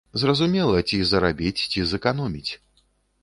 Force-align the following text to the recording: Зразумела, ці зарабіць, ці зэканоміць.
Зразумела, 0.19 0.79
ці 0.91 0.97
зарабіць, 1.09 1.63
ці 1.73 1.85
зэканоміць. 1.91 2.51